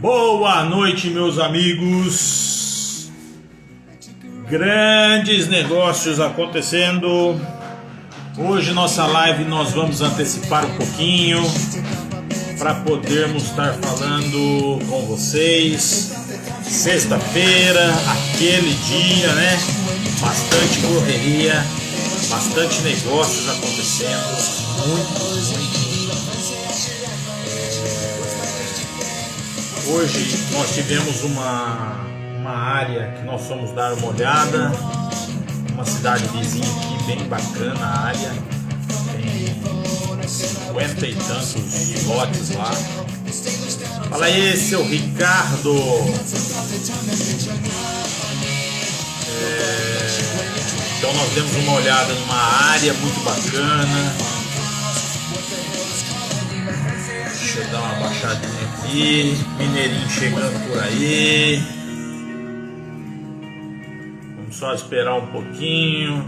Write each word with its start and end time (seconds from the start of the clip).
Boa 0.00 0.64
noite, 0.64 1.10
meus 1.10 1.38
amigos. 1.38 3.10
Grandes 4.48 5.46
negócios 5.46 6.18
acontecendo. 6.18 7.38
Hoje 8.38 8.72
nossa 8.72 9.06
live 9.06 9.44
nós 9.44 9.72
vamos 9.72 10.00
antecipar 10.00 10.64
um 10.64 10.74
pouquinho 10.74 11.42
para 12.58 12.76
podermos 12.76 13.42
estar 13.42 13.74
falando 13.74 14.78
com 14.88 15.02
vocês. 15.04 16.14
Sexta-feira, 16.62 17.92
aquele 18.08 18.72
dia, 18.72 19.34
né? 19.34 19.58
Bastante 20.18 20.80
correria, 20.80 21.62
bastante 22.30 22.80
negócios 22.80 23.50
acontecendo, 23.50 24.86
muito, 24.86 25.58
muito. 25.58 25.89
Hoje 29.92 30.38
nós 30.52 30.72
tivemos 30.72 31.24
uma, 31.24 32.06
uma 32.38 32.52
área 32.52 33.12
que 33.12 33.24
nós 33.24 33.44
fomos 33.44 33.72
dar 33.72 33.92
uma 33.94 34.06
olhada, 34.06 34.70
uma 35.72 35.84
cidade 35.84 36.24
vizinha 36.28 36.64
aqui, 36.64 37.04
bem 37.06 37.28
bacana 37.28 37.84
a 37.84 38.06
área, 38.06 38.32
tem 39.10 40.28
50 40.28 41.06
e 41.06 41.14
tantos 41.16 42.04
lotes 42.06 42.50
lá. 42.50 42.70
Fala 44.08 44.26
aí, 44.26 44.56
seu 44.56 44.86
Ricardo! 44.86 45.74
É, 49.42 50.08
então 50.98 51.12
nós 51.14 51.30
demos 51.30 51.56
uma 51.56 51.72
olhada 51.72 52.14
numa 52.14 52.70
área 52.70 52.94
muito 52.94 53.20
bacana. 53.24 54.14
Deixa 57.28 57.58
eu 57.58 57.66
dar 57.72 57.80
uma 57.80 57.94
baixadinha 58.06 58.59
Mineirinho 58.92 60.10
chegando 60.10 60.68
por 60.68 60.82
aí. 60.82 61.62
Vamos 64.36 64.56
só 64.56 64.74
esperar 64.74 65.14
um 65.14 65.26
pouquinho. 65.26 66.24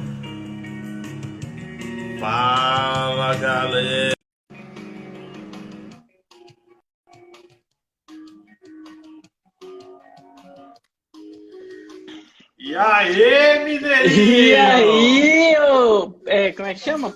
Fala 2.20 3.34
galera. 3.34 4.21
E 12.72 12.74
aí, 12.74 13.64
Mineirinho? 13.64 14.48
E 14.48 14.56
aí, 14.56 15.58
ô, 15.58 16.18
é, 16.24 16.52
como 16.52 16.68
é 16.68 16.72
que 16.72 16.80
chama? 16.80 17.14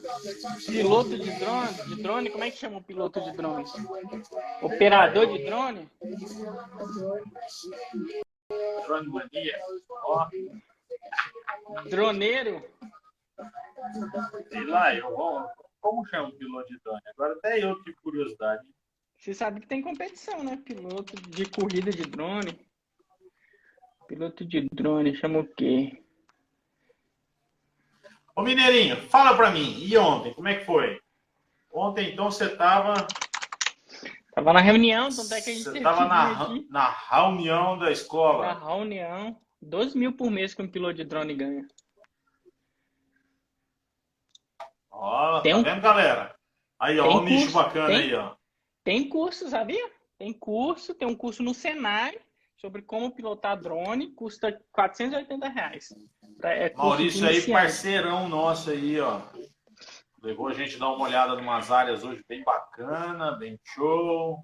Piloto 0.66 1.18
de 1.18 1.30
drone, 1.30 1.72
de 1.88 2.02
drone? 2.02 2.28
Como 2.30 2.44
é 2.44 2.50
que 2.50 2.58
chama 2.58 2.76
o 2.76 2.82
piloto 2.82 3.22
de 3.22 3.32
drones? 3.32 3.72
Operador 4.60 5.26
de 5.28 5.46
drone? 5.46 5.88
Drone 8.84 9.08
Mania. 9.08 9.58
Ó, 10.04 10.28
Droneiro? 11.88 12.62
sei 14.52 14.64
lá, 14.66 14.94
eu 14.94 15.08
vou. 15.16 15.42
Como 15.80 16.06
chama 16.08 16.28
o 16.28 16.32
piloto 16.32 16.68
de 16.68 16.78
drone? 16.80 17.00
Agora 17.14 17.32
até 17.32 17.64
eu 17.64 17.82
tive 17.82 17.96
curiosidade. 18.02 18.62
Você 19.16 19.32
sabe 19.32 19.62
que 19.62 19.66
tem 19.66 19.80
competição, 19.80 20.44
né? 20.44 20.60
Piloto 20.62 21.14
de 21.30 21.46
corrida 21.48 21.90
de 21.90 22.02
drone. 22.02 22.65
Piloto 24.06 24.44
de 24.44 24.68
drone, 24.72 25.16
chama 25.16 25.40
o 25.40 25.46
quê? 25.54 26.02
Ô 28.34 28.42
Mineirinho, 28.42 28.96
fala 29.08 29.36
pra 29.36 29.50
mim, 29.50 29.78
e 29.80 29.96
ontem, 29.96 30.32
como 30.34 30.48
é 30.48 30.56
que 30.56 30.64
foi? 30.64 31.00
Ontem 31.72 32.12
então 32.12 32.30
você 32.30 32.54
tava. 32.56 32.94
Tava 34.34 34.52
na 34.52 34.60
reunião, 34.60 35.08
tanto 35.08 35.32
é 35.32 35.40
que 35.40 35.50
a 35.50 35.54
gente 35.54 35.62
Você 35.64 35.80
tava 35.80 36.04
na, 36.06 36.48
na 36.68 36.90
reunião 36.90 37.78
da 37.78 37.86
Na 37.86 37.90
escola. 37.92 38.52
reunião. 38.54 39.40
12 39.60 39.96
mil 39.98 40.12
por 40.12 40.30
mês 40.30 40.54
que 40.54 40.62
um 40.62 40.68
piloto 40.70 40.94
de 40.94 41.04
drone 41.04 41.34
ganha. 41.34 41.66
Ó, 44.90 45.40
Tem 45.40 45.52
tá 45.52 45.58
um- 45.58 45.62
vendo, 45.62 45.80
galera? 45.80 46.36
Aí, 46.78 47.00
ó, 47.00 47.18
um 47.18 47.24
nicho 47.24 47.38
curso, 47.52 47.54
bacana 47.54 47.86
tem. 47.88 47.96
aí, 47.96 48.14
ó. 48.14 48.36
Tem 48.84 49.08
curso, 49.08 49.48
sabia? 49.48 49.90
Tem 50.18 50.32
curso, 50.32 50.94
tem 50.94 51.08
um 51.08 51.16
curso 51.16 51.42
no 51.42 51.54
Senai 51.54 52.18
sobre 52.56 52.82
como 52.82 53.14
pilotar 53.14 53.60
drone, 53.60 54.12
custa 54.14 54.58
480 54.72 55.48
reais. 55.48 55.88
Pra- 56.38 56.52
É 56.54 56.68
de 56.70 56.76
Maurício 56.76 57.26
aí, 57.26 57.46
parceirão 57.50 58.28
nosso 58.28 58.70
aí, 58.70 58.98
ó. 59.00 59.20
Levou 60.22 60.48
a 60.48 60.54
gente 60.54 60.76
a 60.76 60.78
dar 60.78 60.88
uma 60.92 61.04
olhada 61.04 61.34
em 61.34 61.42
umas 61.42 61.70
áreas 61.70 62.02
hoje 62.02 62.24
bem 62.28 62.42
bacana, 62.42 63.32
bem 63.32 63.58
show. 63.64 64.42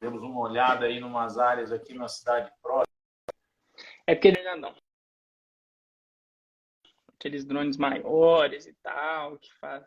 Temos 0.00 0.22
uma 0.22 0.40
olhada 0.40 0.86
aí 0.86 0.94
em 0.98 1.02
umas 1.02 1.38
áreas 1.38 1.72
aqui 1.72 1.94
na 1.94 2.08
cidade 2.08 2.50
próxima. 2.62 2.86
É 4.06 4.14
porque 4.14 4.28
ele 4.28 4.54
não. 4.56 4.74
Aqueles 7.18 7.44
drones 7.44 7.76
maiores 7.76 8.66
e 8.66 8.74
tal, 8.82 9.38
que 9.38 9.52
faz. 9.58 9.84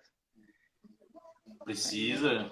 Precisa. 1.64 2.52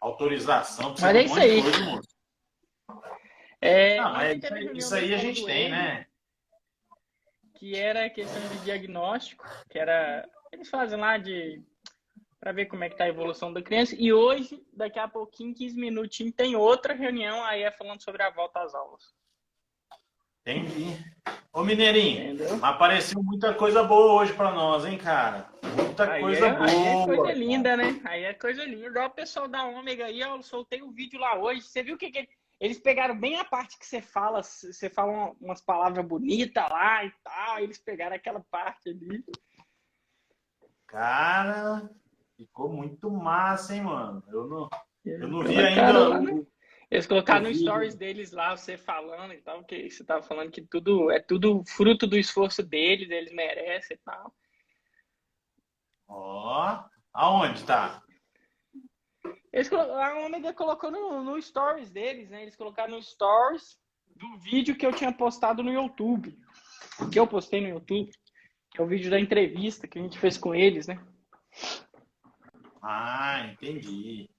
Autorização, 0.00 0.90
Mas 0.92 1.02
é 1.02 1.12
de 1.12 1.18
um 1.18 1.22
isso 1.24 1.38
aí. 1.40 1.62
coisa, 1.62 1.80
moço. 1.84 2.09
É, 3.60 3.96
Não, 4.00 4.12
ontem 4.14 4.76
isso 4.76 4.94
aí- 4.94 5.14
a 5.14 5.18
gente 5.18 5.44
tem, 5.44 5.68
né? 5.70 6.06
Que 7.56 7.76
era 7.76 8.08
questão 8.08 8.40
de 8.48 8.58
diagnóstico, 8.64 9.44
que 9.68 9.78
era. 9.78 10.26
Eles 10.50 10.68
fazem 10.70 10.98
lá 10.98 11.18
de. 11.18 11.62
Pra 12.38 12.52
ver 12.52 12.64
como 12.66 12.82
é 12.82 12.88
que 12.88 12.96
tá 12.96 13.04
a 13.04 13.08
evolução 13.08 13.52
da 13.52 13.60
criança. 13.60 13.94
E 13.98 14.14
hoje, 14.14 14.64
daqui 14.72 14.98
a 14.98 15.06
pouquinho, 15.06 15.54
15 15.54 15.78
minutinhos, 15.78 16.32
tem 16.34 16.56
outra 16.56 16.94
reunião 16.94 17.44
aí 17.44 17.62
é 17.62 17.70
falando 17.70 18.02
sobre 18.02 18.22
a 18.22 18.30
volta 18.30 18.60
às 18.62 18.74
aulas. 18.74 19.12
Entendi. 20.40 20.96
Ô, 21.52 21.62
Mineirinho, 21.62 22.32
Entendeu? 22.32 22.64
apareceu 22.64 23.22
muita 23.22 23.52
coisa 23.52 23.82
boa 23.82 24.22
hoje 24.22 24.32
pra 24.32 24.52
nós, 24.52 24.86
hein, 24.86 24.96
cara? 24.96 25.50
Muita 25.76 26.10
Aí 26.10 26.22
coisa 26.22 26.46
é, 26.46 26.52
boa. 26.54 26.66
aí 26.66 26.86
é 26.86 27.06
coisa 27.06 27.32
linda, 27.34 27.76
né? 27.76 28.00
Aí 28.04 28.24
é 28.24 28.32
coisa 28.32 28.64
linda. 28.64 28.86
Igual 28.86 29.08
o 29.08 29.14
pessoal 29.14 29.46
da 29.46 29.64
Ômega 29.64 30.06
aí, 30.06 30.20
eu 30.20 30.42
soltei 30.42 30.80
um 30.82 30.90
vídeo 30.92 31.20
lá 31.20 31.38
hoje. 31.38 31.60
Você 31.60 31.82
viu 31.82 31.98
que, 31.98 32.10
que 32.10 32.26
eles 32.60 32.78
pegaram 32.78 33.18
bem 33.18 33.36
a 33.36 33.44
parte 33.44 33.78
que 33.78 33.86
você 33.86 34.02
fala, 34.02 34.42
você 34.42 34.90
fala 34.90 35.10
uma- 35.10 35.36
umas 35.40 35.60
palavras 35.62 36.04
bonitas 36.04 36.68
lá 36.68 37.04
e 37.04 37.12
tal. 37.24 37.58
Eles 37.60 37.78
pegaram 37.78 38.14
aquela 38.14 38.40
parte 38.50 38.90
ali. 38.90 39.24
Cara, 40.86 41.88
ficou 42.36 42.68
muito 42.68 43.10
massa, 43.10 43.74
hein, 43.74 43.82
mano? 43.82 44.22
Eu 44.28 44.46
não, 44.46 44.68
eu 45.04 45.28
não 45.28 45.42
vi 45.42 45.56
ainda. 45.56 46.20
né? 46.20 46.46
Eles 46.90 47.06
colocaram 47.06 47.42
no 47.42 47.54
stories 47.54 47.94
deles 47.94 48.32
lá, 48.32 48.56
você 48.56 48.76
falando 48.76 49.32
e 49.32 49.40
tal, 49.40 49.62
que 49.64 49.88
você 49.88 50.04
tava 50.04 50.22
falando 50.22 50.50
que 50.50 50.60
tudo 50.60 51.08
é 51.10 51.20
tudo 51.20 51.62
fruto 51.64 52.04
do 52.04 52.18
esforço 52.18 52.64
deles, 52.64 53.08
eles 53.10 53.32
merecem 53.32 53.96
e 53.96 54.00
tal. 54.04 54.34
Ó, 56.08 56.82
aonde 57.14 57.64
tá? 57.64 58.02
Eles, 59.52 59.72
a 59.72 60.18
Ômega 60.18 60.52
colocou 60.52 60.90
no, 60.90 61.24
no 61.24 61.40
stories 61.42 61.90
deles, 61.90 62.30
né? 62.30 62.42
Eles 62.42 62.56
colocaram 62.56 62.92
no 62.94 63.02
stories 63.02 63.78
do 64.16 64.38
vídeo 64.38 64.76
que 64.76 64.86
eu 64.86 64.92
tinha 64.92 65.12
postado 65.12 65.62
no 65.62 65.72
YouTube. 65.72 66.38
Que 67.10 67.18
eu 67.18 67.26
postei 67.26 67.60
no 67.60 67.68
YouTube. 67.68 68.10
Que 68.70 68.80
é 68.80 68.84
o 68.84 68.86
vídeo 68.86 69.10
da 69.10 69.18
entrevista 69.18 69.88
que 69.88 69.98
a 69.98 70.02
gente 70.02 70.18
fez 70.18 70.38
com 70.38 70.54
eles, 70.54 70.86
né? 70.86 71.00
Ah, 72.82 73.46
entendi. 73.52 74.30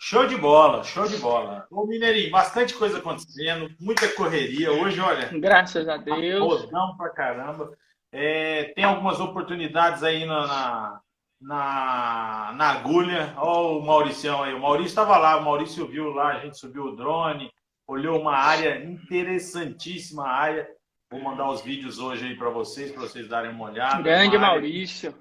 Show 0.00 0.26
de 0.26 0.36
bola, 0.36 0.84
show 0.84 1.08
de 1.08 1.16
bola. 1.16 1.66
Ô, 1.70 1.84
Mineirinho, 1.86 2.30
bastante 2.30 2.72
coisa 2.74 2.98
acontecendo, 2.98 3.74
muita 3.80 4.06
correria. 4.14 4.70
Hoje, 4.70 5.00
olha, 5.00 5.28
Graças 5.40 5.88
a 5.88 5.96
Deus. 5.96 6.40
rodão 6.40 6.96
pra 6.96 7.10
caramba. 7.10 7.76
É, 8.12 8.72
tem 8.74 8.84
algumas 8.84 9.18
oportunidades 9.18 10.02
aí 10.02 10.24
na, 10.24 10.46
na, 10.46 11.00
na, 11.40 12.52
na 12.56 12.70
agulha. 12.70 13.34
Ó, 13.36 13.78
o 13.78 13.84
Mauricião 13.84 14.42
aí. 14.42 14.54
O 14.54 14.60
Maurício 14.60 14.88
estava 14.88 15.16
lá, 15.16 15.36
o 15.36 15.44
Maurício 15.44 15.86
viu 15.86 16.10
lá, 16.10 16.28
a 16.28 16.40
gente 16.40 16.58
subiu 16.58 16.84
o 16.84 16.96
drone, 16.96 17.50
olhou 17.86 18.20
uma 18.20 18.36
área 18.36 18.84
interessantíssima 18.84 20.26
área. 20.26 20.68
Vou 21.10 21.20
mandar 21.20 21.50
os 21.50 21.62
vídeos 21.62 21.98
hoje 21.98 22.26
aí 22.26 22.36
para 22.36 22.50
vocês, 22.50 22.92
para 22.92 23.02
vocês 23.02 23.28
darem 23.28 23.50
uma 23.50 23.70
olhada. 23.70 24.02
Grande 24.02 24.36
Uma 24.36 24.48
Maurício. 24.48 25.14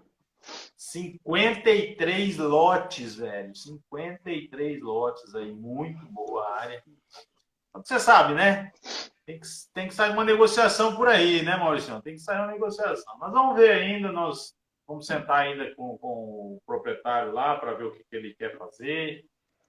53 0.76 2.38
lotes, 2.38 3.16
velho. 3.16 3.56
53 3.56 4.82
lotes 4.82 5.34
aí. 5.36 5.54
Muito 5.54 6.06
boa 6.08 6.50
área. 6.60 6.84
Você 7.74 8.00
sabe, 8.00 8.34
né? 8.34 8.72
Tem 9.26 9.40
que, 9.40 9.48
tem 9.74 9.88
que 9.88 9.94
sair 9.94 10.12
uma 10.12 10.24
negociação 10.24 10.96
por 10.96 11.08
aí, 11.08 11.42
né, 11.44 11.58
Maurício? 11.58 12.02
Tem 12.02 12.16
que 12.16 12.22
sair 12.22 12.38
uma 12.38 12.52
negociação. 12.52 13.18
Nós 13.20 13.32
vamos 13.32 13.56
ver 13.56 13.72
ainda, 13.72 14.12
nós 14.12 14.57
vamos 14.88 15.06
sentar 15.06 15.46
ainda 15.46 15.76
com, 15.76 15.98
com 15.98 16.56
o 16.56 16.62
proprietário 16.66 17.34
lá 17.34 17.58
para 17.58 17.74
ver 17.74 17.86
o 17.86 17.92
que, 17.92 18.04
que 18.04 18.16
ele 18.16 18.34
quer 18.34 18.58
fazer, 18.58 19.26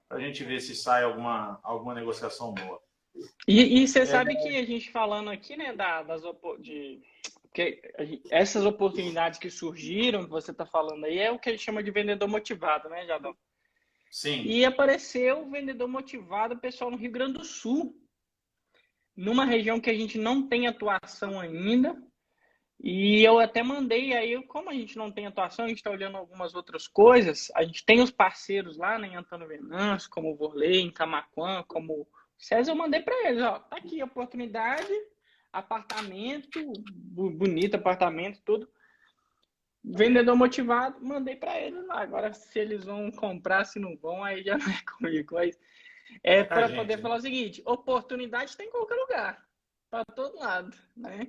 para 0.09 0.19
a 0.19 0.21
gente 0.21 0.45
ver 0.45 0.61
se 0.61 0.75
sai 0.75 1.03
alguma, 1.05 1.59
alguma 1.63 1.95
negociação 1.95 2.55
boa. 2.55 2.81
E, 3.47 3.83
e 3.83 3.89
você 3.89 4.07
sabe 4.07 4.37
que 4.37 4.57
a 4.57 4.65
gente 4.65 4.91
falando 4.91 5.29
aqui, 5.29 5.57
né, 5.57 5.73
da- 5.75 6.03
das 6.05 6.23
de, 6.61 7.03
que 7.53 7.81
essas 8.31 8.65
oportunidades 8.65 9.39
que 9.39 9.51
surgiram, 9.51 10.25
que 10.25 10.31
você 10.31 10.53
está 10.53 10.65
falando 10.65 11.05
aí, 11.05 11.19
é 11.19 11.31
o 11.31 11.39
que 11.39 11.49
a 11.49 11.53
gente 11.53 11.65
chama 11.65 11.83
de 11.83 11.91
vendedor 11.91 12.29
motivado, 12.29 12.89
né, 12.89 13.05
Jadão? 13.07 13.37
Sim. 14.11 14.43
E 14.45 14.65
apareceu 14.65 15.43
o 15.43 15.51
vendedor 15.51 15.89
motivado, 15.89 16.59
pessoal 16.59 16.91
no 16.91 16.97
Rio 16.97 17.11
Grande 17.11 17.35
do 17.35 17.45
Sul, 17.45 17.95
numa 19.17 19.45
região 19.45 19.81
que 19.81 19.91
a 19.91 19.95
gente 19.95 20.17
não 20.17 20.47
tem 20.49 20.67
atuação 20.67 21.41
ainda. 21.41 22.01
E 22.81 23.25
eu 23.25 23.41
até 23.41 23.63
mandei 23.63 24.15
aí, 24.15 24.41
como 24.45 24.71
a 24.71 24.73
gente 24.73 24.97
não 24.97 25.11
tem 25.11 25.27
atuação, 25.27 25.65
a 25.65 25.69
gente 25.69 25.79
está 25.79 25.91
olhando 25.91 26.17
algumas 26.17 26.55
outras 26.55 26.87
coisas. 26.87 27.51
A 27.55 27.65
gente 27.65 27.85
tem 27.85 28.01
os 28.01 28.11
parceiros 28.11 28.77
lá, 28.77 28.99
né, 28.99 29.09
em 29.09 29.17
Antônio 29.17 29.49
Venâncio, 29.49 30.09
como 30.11 30.31
o 30.31 30.37
Vorley, 30.37 30.81
em 30.81 30.91
Camaquã, 30.91 31.65
como 31.67 31.93
o 31.93 32.07
César, 32.39 32.71
eu 32.71 32.77
mandei 32.77 33.01
para 33.01 33.29
eles, 33.29 33.43
ó, 33.43 33.59
tá 33.59 33.77
aqui 33.79 34.01
a 34.01 34.05
oportunidade, 34.05 34.93
apartamento, 35.53 36.73
bonito 36.87 37.75
apartamento, 37.75 38.41
tudo. 38.45 38.69
Vendedor 39.83 40.37
motivado, 40.37 41.05
mandei 41.05 41.35
para 41.35 41.61
eles 41.61 41.85
lá. 41.87 42.01
Agora, 42.01 42.33
se 42.33 42.59
eles 42.59 42.85
vão 42.85 43.11
comprar, 43.11 43.65
se 43.65 43.81
não 43.81 43.97
vão, 43.97 44.23
aí 44.23 44.43
já 44.45 44.57
não 44.59 44.67
é 44.67 44.83
comigo. 44.97 45.35
Mas 45.35 45.59
é 46.23 46.45
para 46.45 46.69
poder 46.69 46.97
né? 46.97 47.03
falar 47.03 47.17
o 47.17 47.21
seguinte: 47.21 47.63
oportunidade 47.65 48.57
tem 48.57 48.69
em 48.69 48.71
qualquer 48.71 48.95
lugar, 48.95 49.45
para 49.91 50.05
todo 50.05 50.39
lado, 50.39 50.77
né? 50.97 51.27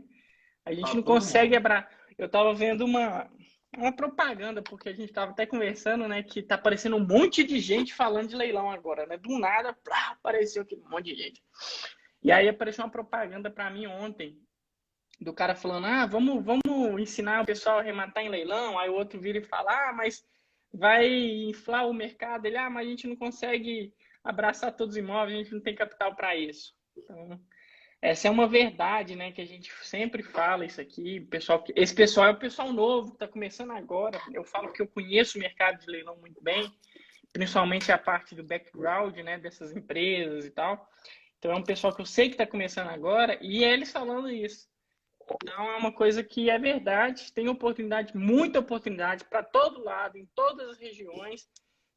A 0.70 0.74
gente 0.74 0.96
não 0.96 1.02
consegue 1.02 1.56
abrar. 1.56 1.90
Eu 2.16 2.28
estava 2.28 2.54
vendo 2.54 2.86
uma, 2.86 3.28
uma 3.76 3.92
propaganda, 3.92 4.62
porque 4.62 4.90
a 4.90 4.94
gente 4.94 5.10
estava 5.10 5.32
até 5.32 5.44
conversando, 5.44 6.08
né? 6.08 6.22
Que 6.22 6.44
tá 6.44 6.56
aparecendo 6.56 6.96
um 6.96 7.06
monte 7.06 7.44
de 7.44 7.60
gente 7.60 7.92
falando 7.92 8.30
de 8.30 8.36
leilão 8.36 8.70
agora, 8.70 9.08
né? 9.08 9.18
Do 9.18 9.40
nada, 9.40 9.74
plá, 9.74 10.12
apareceu 10.12 10.62
aqui 10.62 10.76
um 10.76 10.88
monte 10.88 11.06
de 11.06 11.16
gente. 11.16 11.42
E 12.22 12.32
aí 12.32 12.48
apareceu 12.48 12.84
uma 12.86 12.92
propaganda 12.92 13.50
para 13.50 13.72
mim 13.72 13.88
ontem, 13.88 14.38
do 15.20 15.34
cara 15.34 15.56
falando, 15.56 15.88
ah, 15.88 16.06
vamos, 16.06 16.46
vamos 16.46 17.02
ensinar 17.02 17.42
o 17.42 17.46
pessoal 17.48 17.78
a 17.78 17.82
arrematar 17.82 18.24
em 18.24 18.30
leilão. 18.30 18.78
Aí 18.78 18.92
o 18.92 18.96
outro 18.96 19.20
vira 19.20 19.40
e 19.40 19.44
fala, 19.44 19.90
ah, 19.90 19.94
mas 19.94 20.24
vai 20.72 21.10
inflar 21.10 21.90
o 21.90 21.94
mercado. 21.94 22.46
Ele, 22.46 22.58
ah, 22.58 22.70
mas 22.70 22.86
a 22.86 22.90
gente 22.92 23.08
não 23.08 23.16
consegue 23.16 23.92
abraçar 24.24 24.76
todos 24.76 24.94
os 24.94 25.00
imóveis, 25.00 25.34
a 25.34 25.42
gente 25.42 25.54
não 25.54 25.62
tem 25.62 25.74
capital 25.74 26.16
para 26.16 26.36
isso. 26.36 26.76
Então, 26.96 27.40
essa 28.02 28.28
é 28.28 28.32
uma 28.32 28.48
verdade, 28.48 29.16
né, 29.16 29.32
que 29.32 29.42
a 29.42 29.46
gente 29.46 29.72
sempre 29.84 30.24
fala 30.24 30.66
isso 30.66 30.80
aqui. 30.80 31.20
Pessoal, 31.22 31.64
esse 31.76 31.94
pessoal 31.94 32.28
é 32.28 32.32
o 32.32 32.40
pessoal 32.40 32.72
novo 32.72 33.14
está 33.14 33.28
começando 33.28 33.72
agora. 33.72 34.20
Eu 34.34 34.44
falo 34.46 34.72
que 34.72 34.82
eu 34.82 34.88
conheço 34.88 35.38
o 35.38 35.42
mercado 35.42 35.80
de 35.80 35.92
leilão 35.92 36.16
muito 36.18 36.42
bem, 36.42 36.72
principalmente 37.34 37.92
a 37.92 37.98
parte 37.98 38.34
do 38.34 38.44
background, 38.44 39.18
né, 39.18 39.38
dessas 39.38 39.76
empresas 39.76 40.46
e 40.46 40.52
tal. 40.52 40.90
Então 41.38 41.52
é 41.52 41.56
um 41.56 41.64
pessoal 41.64 41.94
que 41.94 42.02
eu 42.02 42.06
sei 42.06 42.28
que 42.28 42.36
está 42.36 42.48
começando 42.48 42.88
agora 42.88 43.38
e 43.42 43.66
é 43.66 43.74
eles 43.74 43.92
falando 43.92 44.30
isso. 44.30 44.70
Então 45.44 45.72
é 45.72 45.78
uma 45.78 45.92
coisa 45.92 46.24
que 46.24 46.50
é 46.50 46.58
verdade, 46.58 47.32
tem 47.34 47.50
oportunidade, 47.50 48.16
muita 48.16 48.60
oportunidade 48.60 49.26
para 49.26 49.44
todo 49.44 49.84
lado, 49.84 50.18
em 50.18 50.26
todas 50.34 50.70
as 50.70 50.78
regiões. 50.80 51.48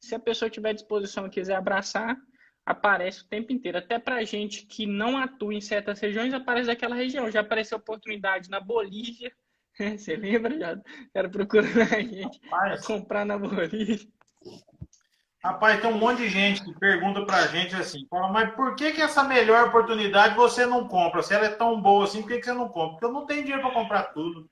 Se 0.01 0.13
a 0.13 0.19
pessoa 0.19 0.51
tiver 0.51 0.73
disposição 0.73 1.27
e 1.27 1.29
quiser 1.29 1.55
abraçar, 1.55 2.17
aparece 2.65 3.21
o 3.21 3.27
tempo 3.27 3.51
inteiro. 3.51 3.77
Até 3.77 3.99
para 3.99 4.23
gente 4.23 4.65
que 4.65 4.85
não 4.85 5.17
atua 5.17 5.53
em 5.53 5.61
certas 5.61 5.99
regiões, 5.99 6.33
aparece 6.33 6.67
daquela 6.67 6.95
região. 6.95 7.29
Já 7.29 7.41
apareceu 7.41 7.77
oportunidade 7.77 8.49
na 8.49 8.59
Bolívia. 8.59 9.31
Você 9.97 10.15
lembra? 10.15 10.57
Já 10.57 10.77
era 11.13 11.29
procurando 11.29 11.81
a 11.81 12.01
gente 12.01 12.39
comprar 12.85 13.25
na 13.25 13.37
Bolívia. 13.37 14.07
Rapaz, 15.43 15.81
tem 15.81 15.89
um 15.89 15.97
monte 15.97 16.19
de 16.19 16.29
gente 16.29 16.63
que 16.63 16.73
pergunta 16.79 17.25
pra 17.25 17.47
gente 17.47 17.75
assim, 17.75 18.07
fala, 18.09 18.31
mas 18.31 18.55
por 18.55 18.75
que 18.77 18.93
que 18.93 19.01
essa 19.01 19.25
melhor 19.25 19.67
oportunidade 19.67 20.37
você 20.37 20.65
não 20.65 20.87
compra? 20.87 21.21
Se 21.21 21.33
ela 21.33 21.47
é 21.47 21.49
tão 21.49 21.81
boa 21.81 22.05
assim, 22.05 22.21
por 22.21 22.29
que, 22.29 22.39
que 22.39 22.45
você 22.45 22.53
não 22.53 22.69
compra? 22.69 22.91
Porque 22.91 23.05
eu 23.05 23.11
não 23.11 23.25
tenho 23.25 23.41
dinheiro 23.41 23.61
para 23.61 23.73
comprar 23.73 24.03
tudo. 24.13 24.49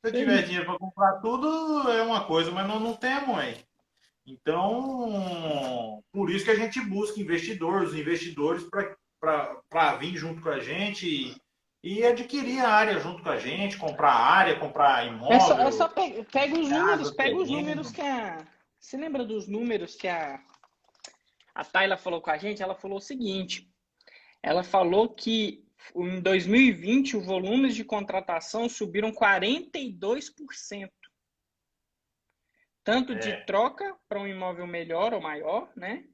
Se 0.00 0.08
eu 0.08 0.10
Sim. 0.10 0.18
tiver 0.18 0.42
dinheiro 0.42 0.66
para 0.66 0.78
comprar 0.78 1.20
tudo, 1.20 1.88
é 1.92 2.02
uma 2.02 2.24
coisa, 2.24 2.50
mas 2.50 2.66
não, 2.66 2.80
não 2.80 2.96
temos, 2.96 3.38
aí. 3.38 3.64
Então, 4.26 6.02
por 6.12 6.30
isso 6.30 6.44
que 6.44 6.50
a 6.50 6.56
gente 6.56 6.80
busca 6.80 7.20
investidores, 7.20 7.92
investidores 7.92 8.64
para 9.20 9.96
vir 9.96 10.16
junto 10.16 10.40
com 10.40 10.48
a 10.48 10.60
gente 10.60 11.06
e, 11.06 11.36
e, 11.82 12.04
adquirir 12.04 12.60
a 12.60 12.68
área 12.68 13.00
junto 13.00 13.22
com 13.22 13.30
a 13.30 13.36
gente, 13.36 13.76
comprar 13.76 14.12
área, 14.12 14.58
comprar 14.58 15.06
imóvel. 15.06 15.36
É 15.36 15.40
só, 15.40 15.58
é 15.58 15.72
só 15.72 15.88
pega, 15.88 16.24
pega 16.24 16.58
os 16.58 16.68
números, 16.68 17.10
pega 17.10 17.36
os 17.36 17.50
números 17.50 17.90
que 17.90 18.00
a 18.00 18.46
você 18.82 18.96
lembra 18.96 19.24
dos 19.24 19.46
números 19.46 19.94
que 19.94 20.08
a, 20.08 20.42
a 21.54 21.64
Tayla 21.64 21.96
falou 21.96 22.20
com 22.20 22.30
a 22.30 22.36
gente? 22.36 22.62
Ela 22.62 22.74
falou 22.74 22.98
o 22.98 23.00
seguinte: 23.00 23.70
ela 24.42 24.64
falou 24.64 25.08
que 25.08 25.64
em 25.94 26.20
2020 26.20 27.16
os 27.16 27.24
volumes 27.24 27.76
de 27.76 27.84
contratação 27.84 28.68
subiram 28.68 29.12
42%. 29.12 30.90
Tanto 32.84 33.12
é. 33.12 33.16
de 33.16 33.46
troca 33.46 33.94
para 34.08 34.20
um 34.20 34.26
imóvel 34.26 34.66
melhor 34.66 35.14
ou 35.14 35.20
maior, 35.20 35.70
né? 35.76 36.04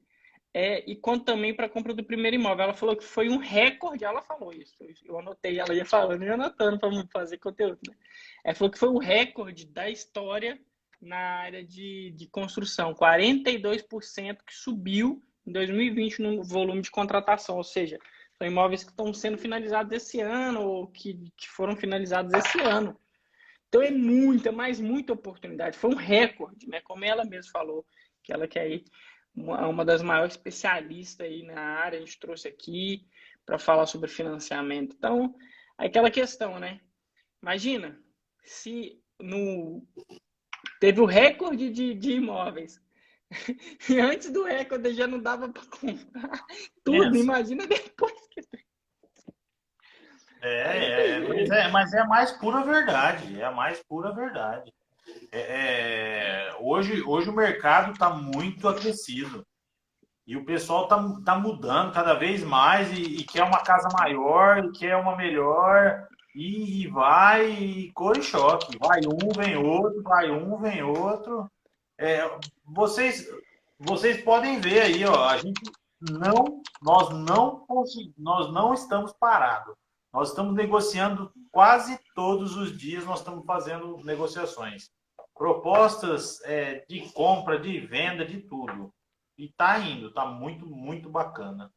É, 0.53 0.83
e 0.89 0.95
quanto 0.95 1.25
também 1.25 1.53
para 1.53 1.67
a 1.67 1.69
compra 1.69 1.93
do 1.93 2.03
primeiro 2.03 2.35
imóvel. 2.35 2.65
Ela 2.65 2.73
falou 2.73 2.95
que 2.95 3.03
foi 3.03 3.29
um 3.29 3.37
recorde, 3.37 4.03
ela 4.03 4.21
falou 4.21 4.51
isso. 4.51 4.83
Eu 5.05 5.19
anotei, 5.19 5.59
ela 5.59 5.73
ia 5.73 5.85
falando 5.85 6.23
e 6.23 6.29
anotando 6.29 6.79
para 6.79 6.89
fazer 7.11 7.37
conteúdo. 7.37 7.79
Né? 7.87 7.95
Ela 8.43 8.55
falou 8.55 8.71
que 8.71 8.79
foi 8.79 8.89
o 8.89 8.97
recorde 8.97 9.65
da 9.67 9.89
história 9.89 10.59
na 11.01 11.17
área 11.17 11.63
de, 11.63 12.11
de 12.11 12.27
construção, 12.27 12.93
42% 12.93 14.39
que 14.45 14.53
subiu 14.53 15.23
em 15.47 15.51
2020 15.51 16.21
no 16.21 16.43
volume 16.43 16.81
de 16.81 16.91
contratação, 16.91 17.55
ou 17.55 17.63
seja, 17.63 17.97
são 18.37 18.47
imóveis 18.47 18.83
que 18.83 18.91
estão 18.91 19.13
sendo 19.13 19.37
finalizados 19.37 19.91
esse 19.93 20.19
ano 20.19 20.61
ou 20.61 20.87
que, 20.87 21.31
que 21.37 21.47
foram 21.49 21.75
finalizados 21.75 22.33
esse 22.33 22.59
ano. 22.61 22.99
Então 23.69 23.81
é 23.81 23.91
muita, 23.91 24.51
mas 24.51 24.79
muita 24.79 25.13
oportunidade. 25.13 25.77
Foi 25.77 25.91
um 25.91 25.95
recorde, 25.95 26.67
né? 26.67 26.81
Como 26.81 27.05
ela 27.05 27.23
mesma 27.23 27.51
falou, 27.51 27.85
que 28.23 28.33
ela 28.33 28.47
que 28.47 28.59
é 28.59 28.81
uma, 29.33 29.67
uma 29.67 29.85
das 29.85 30.01
maiores 30.01 30.33
especialistas 30.33 31.25
aí 31.25 31.43
na 31.43 31.59
área, 31.59 31.97
a 31.97 32.01
gente 32.01 32.19
trouxe 32.19 32.47
aqui 32.47 33.07
para 33.45 33.59
falar 33.59 33.85
sobre 33.85 34.09
financiamento. 34.09 34.95
Então, 34.97 35.35
aquela 35.77 36.09
questão, 36.09 36.59
né? 36.59 36.81
Imagina 37.41 37.97
se 38.43 38.99
no 39.19 39.87
Teve 40.79 41.01
o 41.01 41.05
recorde 41.05 41.69
de, 41.69 41.93
de 41.93 42.13
imóveis. 42.13 42.81
E 43.89 43.99
antes 43.99 44.31
do 44.31 44.43
recorde 44.43 44.93
já 44.93 45.05
não 45.05 45.19
dava 45.19 45.49
para 45.49 45.63
comprar 45.65 46.45
tudo. 46.83 47.15
Imagina 47.15 47.67
depois 47.67 48.27
que. 48.31 48.41
É, 50.41 51.17
é, 51.17 51.19
mas 51.19 51.49
é, 51.49 51.67
mas 51.69 51.93
é 51.93 51.99
a 51.99 52.07
mais 52.07 52.31
pura 52.31 52.63
verdade. 52.63 53.39
É 53.39 53.45
a 53.45 53.51
mais 53.51 53.81
pura 53.83 54.13
verdade. 54.13 54.73
É, 55.31 55.39
é, 55.39 56.55
hoje, 56.59 57.03
hoje 57.03 57.29
o 57.29 57.35
mercado 57.35 57.91
está 57.91 58.09
muito 58.09 58.67
aquecido. 58.67 59.45
E 60.25 60.37
o 60.37 60.45
pessoal 60.45 60.83
está 60.83 60.97
tá 61.25 61.39
mudando 61.39 61.91
cada 61.91 62.13
vez 62.13 62.43
mais 62.43 62.91
e, 62.91 63.01
e, 63.01 63.23
quer 63.23 63.43
uma 63.43 63.63
casa 63.63 63.89
maior, 63.97 64.63
e 64.63 64.71
quer 64.71 64.95
uma 64.95 65.15
melhor. 65.15 66.07
E 66.35 66.87
vai 66.87 67.89
cor 67.95 68.15
e 68.15 68.21
choque. 68.21 68.77
Vai 68.77 69.01
um, 69.05 69.29
vem 69.35 69.57
outro, 69.57 70.03
vai 70.03 70.29
um, 70.29 70.57
vem 70.57 70.83
outro. 70.83 71.49
É, 71.97 72.29
vocês, 72.63 73.27
vocês 73.79 74.21
podem 74.21 74.61
ver 74.61 74.81
aí, 74.81 75.03
ó, 75.03 75.27
a 75.27 75.37
gente 75.37 75.61
não, 75.99 76.61
nós 76.81 77.09
não 77.09 77.65
nós 78.17 78.53
não 78.53 78.73
estamos 78.73 79.11
parados. 79.13 79.75
Nós 80.11 80.29
estamos 80.29 80.55
negociando 80.55 81.31
quase 81.51 81.99
todos 82.15 82.55
os 82.55 82.75
dias, 82.77 83.05
nós 83.05 83.19
estamos 83.19 83.45
fazendo 83.45 83.97
negociações. 84.03 84.89
Propostas 85.35 86.41
é, 86.43 86.83
de 86.87 87.11
compra, 87.13 87.59
de 87.59 87.79
venda, 87.79 88.25
de 88.25 88.41
tudo. 88.41 88.93
E 89.37 89.49
tá 89.53 89.79
indo, 89.79 90.11
tá 90.11 90.25
muito, 90.25 90.65
muito 90.65 91.09
bacana. 91.09 91.71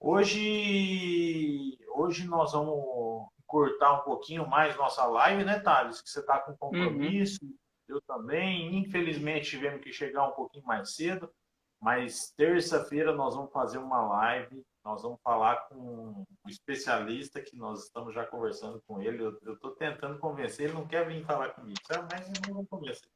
Hoje, 0.00 1.78
hoje 1.94 2.26
nós 2.26 2.52
vamos 2.52 3.28
cortar 3.46 4.00
um 4.00 4.04
pouquinho 4.04 4.48
mais 4.48 4.76
nossa 4.76 5.04
live, 5.06 5.44
né, 5.44 5.60
Thales? 5.60 6.00
Que 6.00 6.10
você 6.10 6.20
está 6.20 6.38
com 6.40 6.56
compromisso, 6.56 7.38
uhum. 7.42 7.54
eu 7.88 8.00
também. 8.02 8.76
Infelizmente 8.76 9.50
tivemos 9.50 9.82
que 9.82 9.92
chegar 9.92 10.26
um 10.26 10.32
pouquinho 10.32 10.64
mais 10.64 10.94
cedo, 10.94 11.30
mas 11.80 12.32
terça-feira 12.36 13.12
nós 13.12 13.34
vamos 13.34 13.52
fazer 13.52 13.78
uma 13.78 14.00
live. 14.02 14.64
Nós 14.88 15.02
vamos 15.02 15.20
falar 15.22 15.68
com 15.68 15.76
um 15.76 16.48
especialista 16.48 17.42
que 17.42 17.54
nós 17.54 17.84
estamos 17.84 18.14
já 18.14 18.24
conversando 18.24 18.82
com 18.86 19.02
ele. 19.02 19.22
Eu 19.22 19.52
estou 19.52 19.72
tentando 19.72 20.18
convencer, 20.18 20.64
ele 20.64 20.74
não 20.74 20.86
quer 20.86 21.06
vir 21.06 21.22
falar 21.26 21.50
comigo, 21.50 21.78
sabe? 21.86 22.08
mas 22.10 22.26
não 22.26 22.54
vamos 22.54 22.70
convencer. 22.70 23.10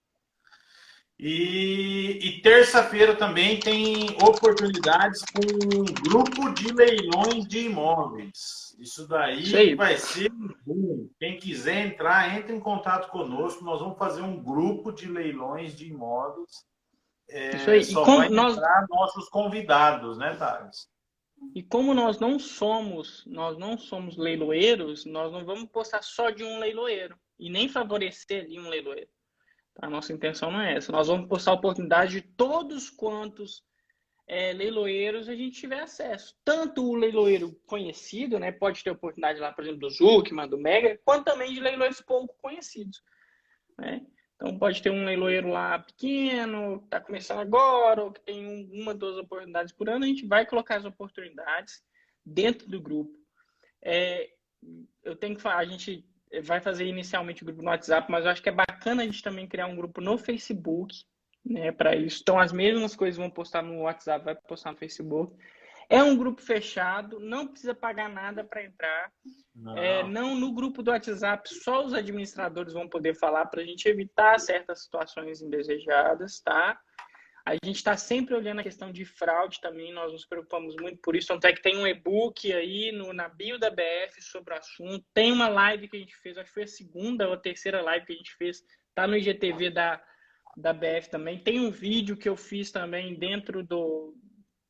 E, 1.18 2.18
e 2.20 2.42
terça-feira 2.42 3.16
também 3.16 3.58
tem 3.58 4.10
oportunidades 4.22 5.22
com 5.32 5.40
um 5.78 5.84
grupo 5.84 6.52
de 6.52 6.70
leilões 6.74 7.48
de 7.48 7.60
imóveis. 7.60 8.76
Isso 8.78 9.08
daí 9.08 9.74
vai 9.74 9.96
ser. 9.96 10.30
Quem 11.18 11.38
quiser 11.38 11.86
entrar, 11.86 12.36
entre 12.36 12.54
em 12.54 12.60
contato 12.60 13.08
conosco. 13.10 13.64
Nós 13.64 13.80
vamos 13.80 13.96
fazer 13.96 14.20
um 14.20 14.42
grupo 14.42 14.92
de 14.92 15.08
leilões 15.08 15.74
de 15.74 15.88
imóveis. 15.88 16.66
É, 17.30 17.56
Isso 17.56 17.70
aí. 17.70 17.82
Só 17.82 18.02
e 18.02 18.04
como 18.04 18.18
vai 18.18 18.28
nós... 18.28 18.58
entrar 18.58 18.86
nossos 18.90 19.26
convidados, 19.30 20.18
né, 20.18 20.36
Thales? 20.36 20.91
E 21.54 21.62
como 21.62 21.92
nós 21.92 22.18
não 22.18 22.38
somos, 22.38 23.24
nós 23.26 23.58
não 23.58 23.76
somos 23.76 24.16
leiloeiros, 24.16 25.04
nós 25.04 25.32
não 25.32 25.44
vamos 25.44 25.68
postar 25.70 26.02
só 26.02 26.30
de 26.30 26.42
um 26.42 26.58
leiloeiro 26.58 27.18
e 27.38 27.50
nem 27.50 27.68
favorecer 27.68 28.44
ali 28.44 28.58
um 28.58 28.68
leiloeiro. 28.68 29.10
A 29.80 29.88
nossa 29.88 30.12
intenção 30.12 30.50
não 30.50 30.60
é 30.60 30.76
essa. 30.76 30.92
Nós 30.92 31.08
vamos 31.08 31.28
postar 31.28 31.52
a 31.52 31.54
oportunidade 31.54 32.12
de 32.12 32.22
todos 32.22 32.90
quantos 32.90 33.64
é, 34.26 34.52
leiloeiros 34.52 35.28
a 35.28 35.34
gente 35.34 35.60
tiver 35.60 35.80
acesso. 35.80 36.34
Tanto 36.44 36.84
o 36.84 36.94
leiloeiro 36.94 37.54
conhecido, 37.66 38.38
né? 38.38 38.52
Pode 38.52 38.84
ter 38.84 38.90
oportunidade 38.90 39.40
lá, 39.40 39.52
por 39.52 39.64
exemplo, 39.64 39.80
do 39.80 39.90
Zucman, 39.90 40.48
do 40.48 40.58
Mega, 40.58 40.98
quanto 41.04 41.24
também 41.24 41.52
de 41.52 41.60
leiloeiros 41.60 42.00
pouco 42.00 42.34
conhecidos. 42.40 43.02
Né? 43.78 44.06
Então 44.42 44.58
pode 44.58 44.82
ter 44.82 44.90
um 44.90 45.04
leiloeiro 45.04 45.50
lá 45.50 45.78
pequeno, 45.78 46.80
que 46.80 46.86
está 46.86 47.00
começando 47.00 47.38
agora, 47.38 48.02
ou 48.02 48.10
que 48.10 48.20
tem 48.20 48.68
uma, 48.72 48.92
duas 48.92 49.16
oportunidades 49.16 49.72
por 49.72 49.88
ano, 49.88 50.04
a 50.04 50.08
gente 50.08 50.26
vai 50.26 50.44
colocar 50.44 50.74
as 50.74 50.84
oportunidades 50.84 51.80
dentro 52.26 52.68
do 52.68 52.80
grupo. 52.80 53.16
É, 53.80 54.30
eu 55.04 55.14
tenho 55.14 55.36
que 55.36 55.42
falar, 55.42 55.58
a 55.58 55.64
gente 55.64 56.04
vai 56.42 56.60
fazer 56.60 56.86
inicialmente 56.86 57.44
o 57.44 57.46
grupo 57.46 57.62
no 57.62 57.68
WhatsApp, 57.68 58.10
mas 58.10 58.24
eu 58.24 58.32
acho 58.32 58.42
que 58.42 58.48
é 58.48 58.52
bacana 58.52 59.02
a 59.02 59.06
gente 59.06 59.22
também 59.22 59.46
criar 59.46 59.66
um 59.66 59.76
grupo 59.76 60.00
no 60.00 60.18
Facebook, 60.18 61.04
né, 61.44 61.70
para 61.70 61.94
isso. 61.94 62.18
Então, 62.22 62.36
as 62.36 62.52
mesmas 62.52 62.96
coisas 62.96 63.16
vão 63.16 63.30
postar 63.30 63.62
no 63.62 63.82
WhatsApp, 63.82 64.24
vai 64.24 64.34
postar 64.34 64.72
no 64.72 64.78
Facebook. 64.78 65.36
É 65.92 66.02
um 66.02 66.16
grupo 66.16 66.40
fechado, 66.40 67.20
não 67.20 67.46
precisa 67.46 67.74
pagar 67.74 68.08
nada 68.08 68.42
para 68.42 68.64
entrar. 68.64 69.12
Não. 69.54 69.76
É, 69.76 70.02
não 70.02 70.34
no 70.34 70.50
grupo 70.50 70.82
do 70.82 70.90
WhatsApp, 70.90 71.46
só 71.54 71.84
os 71.84 71.92
administradores 71.92 72.72
vão 72.72 72.88
poder 72.88 73.14
falar 73.14 73.44
para 73.44 73.60
a 73.60 73.64
gente 73.64 73.86
evitar 73.86 74.40
certas 74.40 74.84
situações 74.84 75.42
indesejadas, 75.42 76.40
tá? 76.40 76.80
A 77.44 77.52
gente 77.62 77.76
está 77.76 77.94
sempre 77.94 78.34
olhando 78.34 78.60
a 78.60 78.62
questão 78.62 78.90
de 78.90 79.04
fraude 79.04 79.60
também, 79.60 79.92
nós 79.92 80.10
nos 80.12 80.24
preocupamos 80.24 80.74
muito 80.80 80.98
por 81.02 81.14
isso. 81.14 81.28
Tanto 81.28 81.44
é 81.44 81.52
que 81.52 81.60
tem 81.60 81.76
um 81.76 81.86
e-book 81.86 82.50
aí 82.50 82.90
no, 82.90 83.12
na 83.12 83.28
bio 83.28 83.58
da 83.58 83.68
BF 83.68 84.22
sobre 84.22 84.54
o 84.54 84.56
assunto. 84.56 85.04
Tem 85.12 85.30
uma 85.30 85.48
live 85.48 85.88
que 85.88 85.96
a 85.98 86.00
gente 86.00 86.16
fez, 86.16 86.38
acho 86.38 86.48
que 86.48 86.54
foi 86.54 86.62
a 86.62 86.68
segunda 86.68 87.28
ou 87.28 87.34
a 87.34 87.38
terceira 87.38 87.82
live 87.82 88.06
que 88.06 88.14
a 88.14 88.16
gente 88.16 88.34
fez, 88.36 88.62
tá 88.94 89.06
no 89.06 89.14
IGTV 89.14 89.68
da, 89.68 90.02
da 90.56 90.72
BF 90.72 91.10
também. 91.10 91.38
Tem 91.38 91.60
um 91.60 91.70
vídeo 91.70 92.16
que 92.16 92.28
eu 92.28 92.36
fiz 92.36 92.70
também 92.70 93.18
dentro 93.18 93.62
do, 93.62 94.14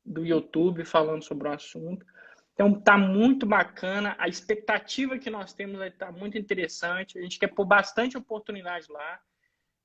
do 0.05 0.25
YouTube 0.25 0.85
falando 0.85 1.23
sobre 1.23 1.49
o 1.49 1.53
assunto. 1.53 2.05
Então 2.55 2.81
tá 2.81 2.99
muito 2.99 3.47
bacana. 3.47 4.15
A 4.19 4.29
expectativa 4.29 5.19
que 5.19 5.31
nós 5.31 5.53
temos 5.53 5.81
aí 5.81 5.91
tá 5.91 6.13
muito 6.13 6.37
interessante. 6.37 7.19
A 7.19 7.23
gente 7.23 7.39
quer 7.39 7.49
pôr 7.49 7.65
bastante 7.65 8.17
oportunidade 8.17 8.91
lá, 8.91 9.21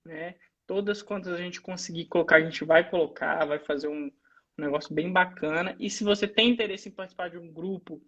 né? 0.05 0.35
Todas 0.65 1.01
quantas 1.01 1.33
a 1.33 1.37
gente 1.37 1.61
conseguir 1.61 2.05
colocar, 2.05 2.37
a 2.37 2.41
gente 2.41 2.65
vai 2.65 2.89
colocar, 2.89 3.45
vai 3.45 3.59
fazer 3.59 3.87
um, 3.87 4.11
um 4.57 4.61
negócio 4.61 4.93
bem 4.93 5.11
bacana. 5.11 5.75
E 5.79 5.89
se 5.89 6.03
você 6.03 6.27
tem 6.27 6.49
interesse 6.49 6.89
em 6.89 6.91
participar 6.91 7.29
de 7.29 7.37
um 7.37 7.51
grupo 7.51 8.01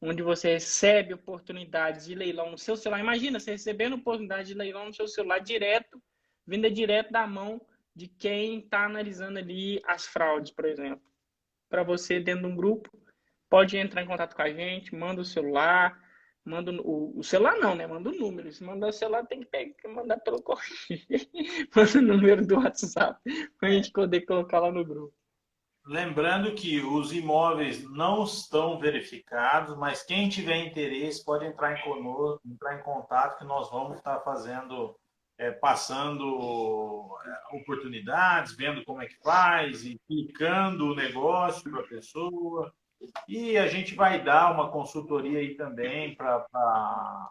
onde 0.00 0.22
você 0.22 0.52
recebe 0.52 1.14
oportunidades 1.14 2.06
de 2.06 2.14
leilão 2.14 2.52
no 2.52 2.58
seu 2.58 2.76
celular, 2.76 3.00
imagina 3.00 3.40
você 3.40 3.52
recebendo 3.52 3.96
oportunidade 3.96 4.48
de 4.48 4.54
leilão 4.54 4.86
no 4.86 4.94
seu 4.94 5.08
celular 5.08 5.40
direto, 5.40 6.00
vinda 6.46 6.70
direto 6.70 7.10
da 7.10 7.26
mão 7.26 7.60
de 7.96 8.06
quem 8.06 8.60
está 8.60 8.84
analisando 8.84 9.38
ali 9.38 9.80
as 9.86 10.06
fraudes, 10.06 10.52
por 10.52 10.66
exemplo. 10.66 11.02
Para 11.68 11.82
você 11.82 12.20
dentro 12.20 12.42
de 12.42 12.52
um 12.52 12.56
grupo, 12.56 12.90
pode 13.48 13.76
entrar 13.76 14.02
em 14.02 14.06
contato 14.06 14.34
com 14.34 14.42
a 14.42 14.50
gente, 14.50 14.94
manda 14.94 15.20
o 15.20 15.24
celular, 15.24 15.98
Manda 16.44 16.70
o, 16.72 17.18
o, 17.18 17.22
celular 17.22 17.56
não, 17.56 17.74
né? 17.74 17.86
Manda 17.86 18.10
o 18.10 18.14
número. 18.14 18.52
Se 18.52 18.62
mandar 18.62 18.88
o 18.88 18.92
celular, 18.92 19.26
tem 19.26 19.40
que 19.40 19.46
pegar, 19.46 19.88
mandar 19.88 20.18
pelo 20.18 20.42
correio. 20.42 20.68
Manda 21.74 21.98
o 21.98 22.02
número 22.02 22.46
do 22.46 22.56
WhatsApp 22.56 23.18
para 23.58 23.68
a 23.70 23.72
gente 23.72 23.90
poder 23.90 24.26
colocar 24.26 24.60
lá 24.60 24.70
no 24.70 24.84
grupo. 24.84 25.14
Lembrando 25.86 26.54
que 26.54 26.80
os 26.80 27.12
imóveis 27.12 27.82
não 27.90 28.24
estão 28.24 28.78
verificados, 28.78 29.76
mas 29.76 30.02
quem 30.02 30.28
tiver 30.28 30.66
interesse 30.66 31.24
pode 31.24 31.46
entrar 31.46 31.78
em 31.78 31.82
conosco, 31.82 32.40
entrar 32.46 32.78
em 32.78 32.82
contato 32.82 33.38
que 33.38 33.44
nós 33.44 33.70
vamos 33.70 33.98
estar 33.98 34.20
fazendo, 34.20 34.98
é, 35.38 35.50
passando 35.50 37.16
é, 37.24 37.56
oportunidades, 37.56 38.56
vendo 38.56 38.84
como 38.84 39.02
é 39.02 39.06
que 39.06 39.16
faz, 39.22 39.84
e 39.84 39.98
clicando 40.06 40.92
o 40.92 40.94
negócio 40.94 41.70
para 41.70 41.80
a 41.80 41.88
pessoa. 41.88 42.72
E 43.28 43.58
a 43.58 43.66
gente 43.66 43.94
vai 43.94 44.22
dar 44.22 44.52
uma 44.52 44.70
consultoria 44.70 45.38
aí 45.38 45.54
também 45.56 46.14
para 46.16 47.28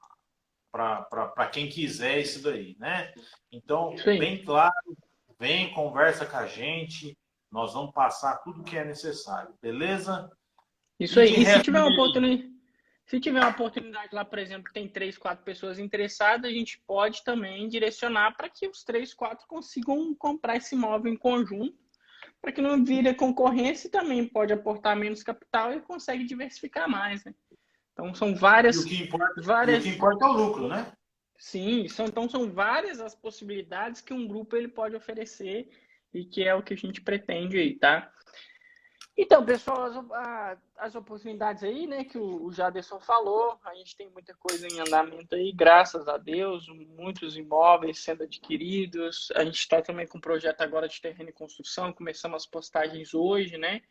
quem 1.52 1.70
quiser 1.70 2.20
isso 2.20 2.44
daí, 2.44 2.76
né? 2.80 3.14
Então, 3.52 3.98
Sim. 3.98 4.20
bem 4.20 4.44
claro, 4.44 4.98
vem, 5.40 5.74
conversa 5.74 6.26
com 6.26 6.38
a 6.38 6.46
gente, 6.46 7.18
nós 7.52 7.74
vamos 7.74 7.94
passar 7.94 8.38
tudo 8.44 8.64
que 8.64 8.78
é 8.78 8.84
necessário, 8.84 9.54
beleza? 9.62 10.30
Isso 11.00 11.20
aí, 11.20 11.34
e 11.42 11.46
se 11.46 11.62
tiver 11.64 11.80
uma 11.80 11.92
oportunidade. 11.92 12.53
Se 13.14 13.20
tiver 13.20 13.42
uma 13.42 13.50
oportunidade 13.50 14.10
lá, 14.12 14.26
por 14.26 14.40
exemplo, 14.40 14.74
tem 14.74 14.90
três, 14.90 15.20
quatro 15.20 15.46
pessoas 15.46 15.78
interessadas, 15.78 16.50
a 16.50 16.52
gente 16.52 16.82
pode 16.88 17.24
também 17.24 17.70
direcionar 17.70 18.36
para 18.36 18.50
que 18.50 18.68
os 18.68 18.84
três, 18.84 19.14
quatro 19.14 19.46
consigam 19.48 20.16
comprar 20.16 20.56
esse 20.56 20.74
imóvel 20.74 21.14
em 21.14 21.16
conjunto 21.16 21.78
para 22.42 22.52
que 22.52 22.60
não 22.60 22.84
vire 22.84 23.14
concorrência 23.14 23.88
e 23.88 23.92
também 23.92 24.28
pode 24.28 24.52
aportar 24.52 24.96
menos 24.96 25.22
capital 25.22 25.72
e 25.72 25.82
consegue 25.82 26.24
diversificar 26.24 26.90
mais, 26.90 27.24
né? 27.24 27.36
Então 27.92 28.16
são 28.16 28.34
várias. 28.34 28.78
o 28.78 28.88
que 28.88 29.04
importa, 29.04 29.42
várias... 29.44 29.82
o 29.82 29.84
que 29.84 29.96
importa 29.96 30.26
é 30.26 30.28
o 30.28 30.34
lucro, 30.34 30.68
né? 30.68 30.92
Sim, 31.38 31.88
são, 31.88 32.08
então 32.08 32.28
são 32.28 32.52
várias 32.52 33.00
as 33.00 33.14
possibilidades 33.14 34.02
que 34.02 34.12
um 34.12 34.28
grupo 34.28 34.56
ele 34.56 34.70
pode 34.70 34.96
oferecer 34.96 35.70
e 36.12 36.26
que 36.26 36.44
é 36.44 36.56
o 36.56 36.64
que 36.64 36.74
a 36.74 36.78
gente 36.78 37.00
pretende 37.00 37.60
aí, 37.60 37.76
tá? 37.78 38.12
Então, 39.16 39.46
pessoal, 39.46 39.84
as, 40.12 40.58
as, 40.76 40.96
oportunidades 40.96 41.64
aí, 41.64 41.86
né, 41.86 42.04
que 42.04 42.18
o, 42.18 42.46
o 42.46 42.52
Jaderson 42.52 43.00
falou, 43.00 43.60
a 43.64 43.76
gente 43.76 43.96
tem 43.96 44.10
muita 44.10 44.34
coisa 44.34 44.68
em 44.68 44.80
andamento 44.80 45.36
aí, 45.36 45.52
graças 45.52 46.08
a 46.08 46.18
Deus, 46.18 46.68
muitos 46.68 47.38
imóveis 47.38 48.00
sendo 48.00 48.24
adquiridos. 48.24 49.32
A 49.36 49.46
gente 49.46 49.60
está 49.60 49.84
também 49.84 50.08
com 50.08 50.18
um 50.18 50.22
projeto 50.22 50.62
agora 50.62 50.88
de 50.88 51.00
terreno 51.00 51.30
e 51.30 51.34
construção, 51.34 51.94
começamos 51.94 52.38
as 52.38 52.46
postagens 52.48 53.14
hoje, 53.14 53.56
né? 53.56 53.82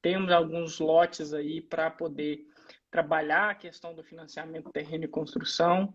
Temos 0.00 0.32
alguns 0.32 0.80
lotes 0.80 1.34
aí 1.34 1.60
para 1.60 1.90
poder 1.90 2.46
trabalhar 2.90 3.50
a 3.50 3.54
questão 3.54 3.94
do 3.94 4.02
financiamento 4.02 4.72
terreno 4.72 5.04
e 5.04 5.08
construção. 5.08 5.92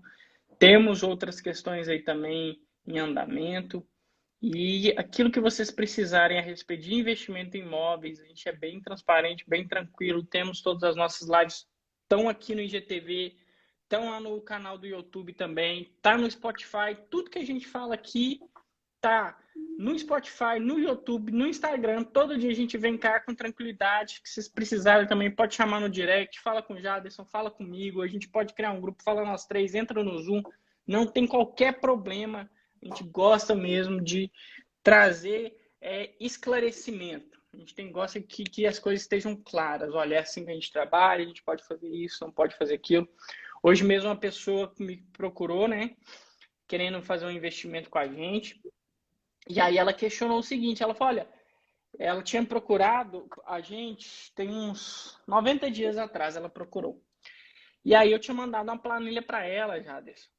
Temos 0.59 1.01
outras 1.01 1.41
questões 1.41 1.89
aí 1.89 2.03
também 2.03 2.61
em 2.85 2.99
andamento. 2.99 3.83
E 4.41 4.91
aquilo 4.97 5.31
que 5.31 5.39
vocês 5.39 5.71
precisarem 5.71 6.37
a 6.37 6.41
respeito 6.41 6.83
de 6.83 6.93
investimento 6.93 7.57
em 7.57 7.61
imóveis, 7.61 8.19
a 8.19 8.25
gente 8.25 8.47
é 8.47 8.51
bem 8.51 8.79
transparente, 8.79 9.43
bem 9.47 9.67
tranquilo. 9.67 10.23
Temos 10.23 10.61
todas 10.61 10.83
as 10.83 10.95
nossas 10.95 11.27
lives, 11.27 11.67
estão 12.03 12.29
aqui 12.29 12.53
no 12.53 12.61
IGTV, 12.61 13.35
estão 13.83 14.11
lá 14.11 14.19
no 14.19 14.39
canal 14.41 14.77
do 14.77 14.85
YouTube 14.85 15.33
também, 15.33 15.91
tá 16.01 16.15
no 16.17 16.29
Spotify. 16.29 16.95
Tudo 17.09 17.31
que 17.31 17.39
a 17.39 17.45
gente 17.45 17.67
fala 17.67 17.95
aqui 17.95 18.39
tá 19.01 19.37
no 19.77 19.97
Spotify, 19.97 20.59
no 20.59 20.77
YouTube, 20.77 21.31
no 21.31 21.47
Instagram. 21.47 22.03
Todo 22.03 22.37
dia 22.37 22.51
a 22.51 22.55
gente 22.55 22.77
vem 22.77 22.95
cá 22.95 23.19
com 23.19 23.33
tranquilidade. 23.33 24.21
Que 24.21 24.29
vocês 24.29 24.47
precisarem 24.47 25.07
também, 25.07 25.31
pode 25.31 25.55
chamar 25.55 25.79
no 25.79 25.89
direct, 25.89 26.39
fala 26.41 26.61
com 26.61 26.75
o 26.75 26.79
Jaderson, 26.79 27.25
fala 27.25 27.49
comigo. 27.49 28.03
A 28.03 28.07
gente 28.07 28.27
pode 28.27 28.53
criar 28.53 28.71
um 28.71 28.81
grupo, 28.81 29.01
fala 29.01 29.25
nós 29.25 29.45
três, 29.47 29.73
entra 29.73 30.03
no 30.03 30.21
Zoom. 30.21 30.43
Não 30.85 31.07
tem 31.07 31.25
qualquer 31.25 31.79
problema 31.79 32.49
a 32.81 32.85
gente 32.85 33.03
gosta 33.03 33.55
mesmo 33.55 34.01
de 34.01 34.31
trazer 34.83 35.55
é, 35.81 36.13
esclarecimento. 36.19 37.37
A 37.53 37.57
gente 37.57 37.73
tem, 37.73 37.91
gosta 37.91 38.21
que, 38.21 38.43
que 38.43 38.65
as 38.65 38.77
coisas 38.77 39.01
estejam 39.01 39.35
claras. 39.35 39.93
Olha, 39.93 40.15
é 40.15 40.19
assim 40.19 40.45
que 40.45 40.51
a 40.51 40.53
gente 40.53 40.71
trabalha, 40.71 41.23
a 41.23 41.27
gente 41.27 41.43
pode 41.43 41.63
fazer 41.65 41.89
isso, 41.89 42.23
não 42.23 42.31
pode 42.31 42.55
fazer 42.55 42.75
aquilo. 42.75 43.07
Hoje 43.63 43.83
mesmo 43.83 44.09
uma 44.09 44.15
pessoa 44.15 44.73
me 44.79 44.97
procurou, 45.13 45.67
né? 45.67 45.95
Querendo 46.67 47.01
fazer 47.01 47.25
um 47.25 47.31
investimento 47.31 47.89
com 47.89 47.97
a 47.97 48.07
gente. 48.07 48.61
E 49.49 49.59
aí 49.59 49.77
ela 49.77 49.93
questionou 49.93 50.39
o 50.39 50.43
seguinte, 50.43 50.83
ela 50.83 50.93
falou, 50.93 51.15
olha, 51.15 51.29
ela 51.97 52.21
tinha 52.21 52.45
procurado 52.45 53.27
a 53.45 53.59
gente 53.61 54.31
tem 54.35 54.49
uns 54.49 55.19
90 55.27 55.71
dias 55.71 55.97
atrás, 55.97 56.35
ela 56.35 56.49
procurou. 56.49 57.01
E 57.83 57.95
aí 57.95 58.11
eu 58.11 58.19
tinha 58.19 58.35
mandado 58.35 58.69
uma 58.69 58.77
planilha 58.77 59.21
para 59.21 59.45
ela, 59.45 59.81
Jaderson. 59.81 60.29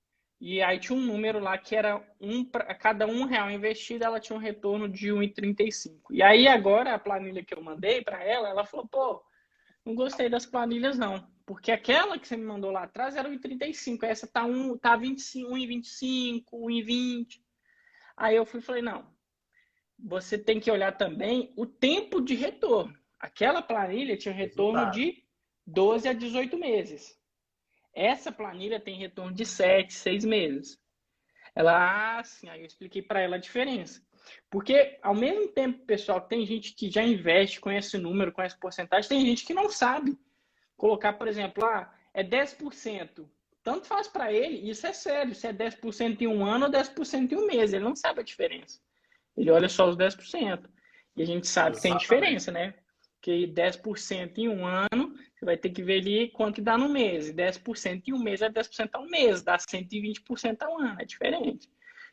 E 0.41 0.63
aí 0.63 0.79
tinha 0.79 0.97
um 0.97 1.03
número 1.05 1.41
lá 1.41 1.59
que 1.59 1.75
era 1.75 2.01
um 2.21 2.45
para 2.45 2.73
cada 2.75 3.07
um 3.07 3.25
real 3.25 3.51
investido, 3.51 4.05
ela 4.05 4.21
tinha 4.21 4.37
um 4.37 4.41
retorno 4.41 4.89
de 4.89 5.09
1,35. 5.09 6.13
E 6.13 6.23
aí 6.23 6.47
agora 6.47 6.95
a 6.95 6.99
planilha 6.99 7.45
que 7.45 7.55
eu 7.55 7.63
mandei 7.63 8.03
para 8.03 8.23
ela, 8.23 8.49
ela 8.49 8.65
falou: 8.65 8.87
"Pô, 8.89 9.23
não 9.85 9.95
gostei 9.95 10.29
das 10.29 10.47
planilhas 10.47 10.97
não, 10.97 11.29
porque 11.45 11.73
aquela 11.73 12.19
que 12.19 12.29
você 12.29 12.37
me 12.37 12.45
mandou 12.45 12.71
lá 12.71 12.85
atrás 12.85 13.17
era 13.17 13.29
1,35, 13.29 14.05
essa 14.05 14.29
tá 14.29 14.45
um 14.45 14.77
tá 14.79 14.97
25, 14.97 15.51
1,25, 15.51 16.45
1,20". 16.53 17.41
Aí 18.17 18.37
eu 18.37 18.47
fui 18.47 18.61
falei: 18.61 18.83
"Não. 18.83 19.07
Você 19.99 20.39
tem 20.39 20.61
que 20.61 20.71
olhar 20.71 20.93
também 20.97 21.53
o 21.57 21.67
tempo 21.67 22.21
de 22.21 22.35
retorno. 22.37 22.95
Aquela 23.19 23.61
planilha 23.61 24.17
tinha 24.17 24.33
retorno 24.33 24.89
de 24.93 25.25
12 25.67 26.09
a 26.09 26.13
18 26.13 26.57
meses. 26.57 27.18
Essa 27.99 28.31
planilha 28.31 28.79
tem 28.79 28.97
retorno 28.97 29.35
de 29.35 29.45
7, 29.45 29.93
6 29.93 30.25
meses. 30.25 30.79
Ela, 31.53 32.19
ah, 32.19 32.23
sim, 32.23 32.49
aí 32.49 32.61
eu 32.61 32.67
expliquei 32.67 33.03
para 33.03 33.21
ela 33.21 33.35
a 33.35 33.41
diferença. 33.41 34.01
Porque, 34.49 34.97
ao 35.03 35.15
mesmo 35.15 35.49
tempo, 35.49 35.85
pessoal, 35.85 36.21
tem 36.21 36.47
gente 36.47 36.75
que 36.75 36.89
já 36.89 37.03
investe, 37.03 37.61
conhece 37.61 37.97
o 37.97 38.01
número, 38.01 38.31
conhece 38.31 38.57
porcentagem, 38.57 39.09
tem 39.09 39.27
gente 39.27 39.45
que 39.45 39.53
não 39.53 39.69
sabe 39.69 40.17
colocar, 40.77 41.15
por 41.15 41.27
exemplo, 41.27 41.65
ah, 41.65 41.93
é 42.15 42.23
10%. 42.23 43.29
tanto 43.65 43.89
faz 43.89 44.07
para 44.07 44.33
ele, 44.33 44.71
isso 44.71 44.87
é 44.87 44.93
sério, 44.93 45.35
se 45.35 45.49
é 45.49 45.53
10% 45.53 46.23
em 46.23 46.29
um 46.29 46.47
ano 46.47 46.67
ou 46.67 46.71
10% 46.71 47.33
em 47.33 47.37
um 47.37 47.47
mês, 47.47 47.73
ele 47.73 47.85
não 47.85 47.97
sabe 47.97 48.21
a 48.21 48.25
diferença. 48.25 48.81
Ele 49.37 49.51
olha 49.51 49.69
só 49.69 49.89
os 49.89 49.97
10%. 49.97 50.71
E 51.17 51.23
a 51.23 51.27
gente 51.27 51.49
sabe 51.49 51.77
Exatamente. 51.77 51.81
que 51.81 51.83
tem 51.83 51.97
diferença, 51.99 52.53
né? 52.53 52.75
Que 53.29 53.47
10% 53.47 54.39
em 54.39 54.49
um 54.49 54.67
ano, 54.67 55.15
você 55.35 55.45
vai 55.45 55.55
ter 55.55 55.69
que 55.69 55.83
ver 55.83 56.01
ali 56.01 56.31
quanto 56.31 56.63
dá 56.63 56.79
no 56.79 56.89
mês. 56.89 57.29
E 57.29 57.35
10% 57.35 58.09
em 58.09 58.15
um 58.15 58.19
mês 58.19 58.41
é 58.41 58.49
10% 58.49 58.89
ao 58.95 59.05
mês, 59.05 59.43
dá 59.43 59.59
120% 59.59 60.63
ao 60.63 60.81
ano, 60.81 60.99
é 60.99 61.05
diferente. 61.05 61.69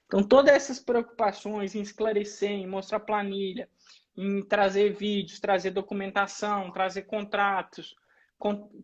Então, 0.05 0.21
todas 0.21 0.53
essas 0.53 0.77
preocupações 0.77 1.73
em 1.73 1.79
esclarecer, 1.79 2.51
em 2.51 2.67
mostrar 2.67 2.99
planilha, 2.99 3.69
em 4.17 4.41
trazer 4.41 4.91
vídeos, 4.91 5.39
trazer 5.39 5.71
documentação, 5.71 6.69
trazer 6.69 7.03
contratos, 7.03 7.95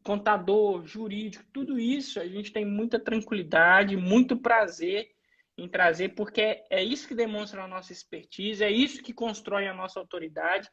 contador, 0.01 0.85
jurídico, 0.85 1.43
tudo 1.51 1.77
isso 1.77 2.17
a 2.17 2.25
gente 2.25 2.53
tem 2.53 2.63
muita 2.63 2.97
tranquilidade, 2.97 3.97
muito 3.97 4.37
prazer 4.37 5.09
em 5.57 5.67
trazer, 5.67 6.15
porque 6.15 6.63
é 6.69 6.81
isso 6.81 7.09
que 7.09 7.13
demonstra 7.13 7.61
a 7.61 7.67
nossa 7.67 7.91
expertise, 7.91 8.63
é 8.63 8.71
isso 8.71 9.03
que 9.03 9.11
constrói 9.11 9.67
a 9.67 9.73
nossa 9.73 9.99
autoridade, 9.99 10.69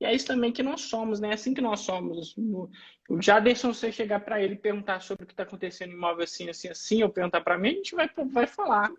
e 0.00 0.04
é 0.04 0.14
isso 0.14 0.26
também 0.26 0.52
que 0.52 0.62
nós 0.62 0.82
somos, 0.82 1.18
né? 1.18 1.30
É 1.30 1.34
assim 1.34 1.52
que 1.52 1.60
nós 1.60 1.80
somos. 1.80 2.36
O 2.36 3.20
Jaderson, 3.20 3.72
você 3.72 3.90
chegar 3.90 4.20
para 4.20 4.40
ele 4.40 4.54
e 4.54 4.58
perguntar 4.58 5.00
sobre 5.00 5.24
o 5.24 5.26
que 5.26 5.32
está 5.32 5.42
acontecendo 5.42 5.90
em 5.90 5.96
imóvel 5.96 6.24
assim, 6.24 6.48
assim, 6.48 6.68
assim, 6.68 7.02
ou 7.02 7.08
perguntar 7.08 7.40
para 7.40 7.58
mim, 7.58 7.70
a 7.70 7.74
gente 7.74 7.96
vai, 7.96 8.08
vai 8.30 8.46
falar. 8.46 8.90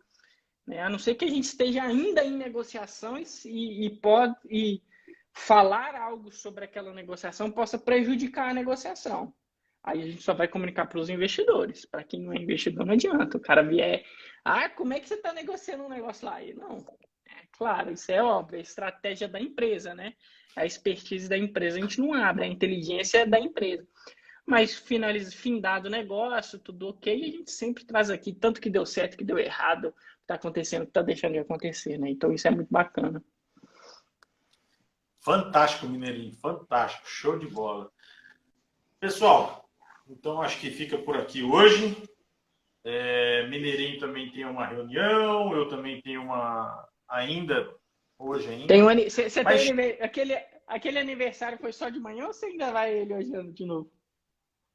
Né? 0.68 0.82
A 0.82 0.90
não 0.90 1.00
ser 1.00 1.16
que 1.16 1.26
a 1.26 1.30
gente 1.30 1.46
esteja 1.46 1.84
ainda 1.84 2.24
em 2.24 2.36
negociações 2.36 3.46
e, 3.46 3.86
e 3.86 3.90
pode 3.90 4.36
e 4.50 4.82
falar 5.34 5.96
algo 5.96 6.32
sobre 6.32 6.66
aquela 6.66 6.94
negociação 6.94 7.50
possa 7.50 7.78
prejudicar 7.78 8.50
a 8.50 8.54
negociação. 8.54 9.34
Aí 9.82 10.02
a 10.02 10.06
gente 10.06 10.22
só 10.22 10.34
vai 10.34 10.50
comunicar 10.50 10.86
para 10.88 11.00
os 11.00 11.10
investidores. 11.10 11.86
Para 11.86 12.04
quem 12.04 12.22
não 12.22 12.34
é 12.34 12.38
investidor, 12.38 12.86
não 12.86 12.94
adianta. 12.94 13.38
O 13.38 13.42
cara 13.42 13.64
vier, 13.64 14.04
ah, 14.44 14.70
como 14.70 14.94
é 14.94 15.00
que 15.00 15.08
você 15.08 15.16
está 15.16 15.32
negociando 15.32 15.86
um 15.86 15.90
negócio 15.90 16.28
lá? 16.28 16.44
E 16.44 16.54
não, 16.54 16.86
é 17.26 17.48
claro, 17.54 17.92
isso 17.92 18.12
é 18.12 18.22
óbvio, 18.22 18.58
é 18.58 18.62
estratégia 18.62 19.30
da 19.30 19.40
empresa, 19.40 19.96
né? 19.96 20.14
A 20.56 20.66
expertise 20.66 21.30
da 21.30 21.38
empresa 21.38 21.78
a 21.78 21.82
gente 21.82 22.00
não 22.00 22.14
abre, 22.14 22.46
a 22.46 22.48
inteligência 22.48 23.20
é 23.20 23.26
da 23.26 23.40
empresa. 23.40 23.88
Mas 24.46 24.74
finaliza, 24.76 25.32
findado 25.32 25.88
o 25.88 25.92
negócio, 25.92 26.58
tudo 26.58 26.90
ok, 26.90 27.14
a 27.14 27.38
gente 27.38 27.52
sempre 27.52 27.86
traz 27.86 28.10
aqui 28.10 28.34
tanto 28.34 28.60
que 28.60 28.70
deu 28.70 28.86
certo, 28.86 29.16
que 29.16 29.24
deu 29.24 29.38
errado, 29.38 29.94
está 30.22 30.36
acontecendo, 30.36 30.84
está 30.84 31.02
deixando 31.02 31.34
de 31.34 31.40
acontecer, 31.40 31.98
né? 31.98 32.10
Então 32.10 32.34
isso 32.34 32.48
é 32.48 32.52
muito 32.52 32.70
bacana. 32.72 33.24
Fantástico, 35.22 35.88
Mineirinho, 35.88 36.34
fantástico, 36.36 37.08
show 37.08 37.38
de 37.38 37.48
bola. 37.48 37.92
Pessoal, 39.00 39.70
então 40.08 40.42
acho 40.42 40.60
que 40.60 40.72
fica 40.72 40.98
por 40.98 41.16
aqui 41.16 41.44
hoje. 41.44 41.96
É, 42.84 43.48
Mineirinho 43.48 44.00
também 44.00 44.32
tem 44.32 44.46
uma 44.46 44.66
reunião, 44.66 45.54
eu 45.54 45.68
também 45.68 46.02
tenho 46.02 46.24
uma 46.24 46.88
ainda 47.08 47.72
hoje 48.20 48.50
ainda. 48.50 48.68
Tem 48.68 48.84
um, 48.84 49.10
você, 49.10 49.44
Mas... 49.44 49.64
tem 49.64 50.02
aquele, 50.02 50.38
aquele 50.68 51.00
aniversário 51.00 51.58
foi 51.58 51.72
só 51.72 51.90
de 51.90 52.00
manhã 52.00 52.28
ou 52.28 52.34
você 52.34 52.48
ainda 52.48 52.72
vai 52.72 52.94
ele 52.94 53.14
hoje 53.14 53.32
de 53.54 53.66
novo? 53.66 53.92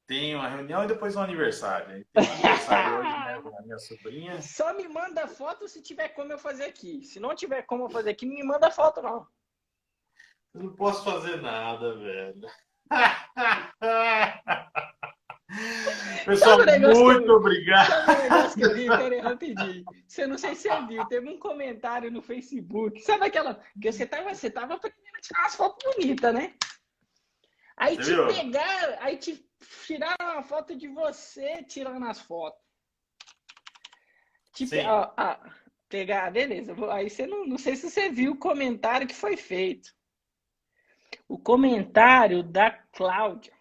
Tem 0.06 0.34
uma 0.34 0.48
reunião 0.48 0.84
e 0.84 0.88
depois 0.88 1.16
um 1.16 1.20
aniversário. 1.20 1.86
Tem 1.86 2.24
um 2.24 2.32
aniversário 2.32 2.98
hoje, 2.98 3.08
né, 3.08 3.40
com 3.42 3.58
a 3.58 3.62
minha 3.62 3.78
sobrinha. 3.78 4.42
Só 4.42 4.74
me 4.74 4.88
manda 4.88 5.28
foto 5.28 5.68
se 5.68 5.82
tiver 5.82 6.08
como 6.08 6.32
eu 6.32 6.38
fazer 6.38 6.64
aqui. 6.64 7.04
Se 7.04 7.20
não 7.20 7.34
tiver 7.34 7.62
como 7.62 7.84
eu 7.84 7.90
fazer 7.90 8.10
aqui, 8.10 8.26
não 8.26 8.34
me 8.34 8.42
manda 8.42 8.70
foto, 8.70 9.00
não. 9.00 9.26
Eu 10.54 10.64
não 10.64 10.74
posso 10.74 11.04
fazer 11.04 11.40
nada, 11.40 11.96
velho. 11.96 12.48
Pessoal, 16.24 16.58
muito 16.58 17.28
eu, 17.28 17.34
obrigado. 17.34 17.88
Sabe 17.88 18.12
um 18.12 18.22
negócio 18.22 18.56
que 18.56 18.64
eu 18.64 18.74
vi? 18.74 18.86
Peraí, 18.86 19.20
rapidinho. 19.20 19.84
Você 20.06 20.26
não 20.26 20.38
sei 20.38 20.54
se 20.54 20.68
você 20.68 20.86
viu, 20.86 21.04
teve 21.06 21.28
um 21.28 21.38
comentário 21.38 22.10
no 22.10 22.22
Facebook. 22.22 23.00
Sabe 23.02 23.26
aquela. 23.26 23.62
Que 23.80 23.92
você 23.92 24.06
tava, 24.06 24.34
você 24.34 24.50
tava 24.50 24.74
aprendendo 24.74 25.16
a 25.16 25.20
tirar 25.20 25.40
umas 25.40 25.54
fotos 25.54 25.94
bonitas, 25.94 26.34
né? 26.34 26.54
Aí 27.76 27.96
você 27.96 28.02
te 28.02 28.14
viu? 28.14 28.26
pegaram, 28.26 28.96
aí 29.00 29.16
te 29.16 29.50
tiraram 29.86 30.32
uma 30.32 30.42
foto 30.42 30.76
de 30.76 30.88
você 30.88 31.62
tirando 31.64 32.06
as 32.06 32.20
fotos. 32.20 32.62
Tipo, 34.54 34.76
ó, 34.86 35.12
ó, 35.18 35.36
pegar, 35.88 36.30
beleza. 36.30 36.74
Aí 36.92 37.10
você 37.10 37.26
não, 37.26 37.46
não 37.46 37.58
sei 37.58 37.76
se 37.76 37.90
você 37.90 38.08
viu 38.08 38.32
o 38.32 38.38
comentário 38.38 39.06
que 39.06 39.14
foi 39.14 39.36
feito. 39.36 39.90
O 41.28 41.38
comentário 41.38 42.42
da 42.42 42.70
Cláudia. 42.70 43.53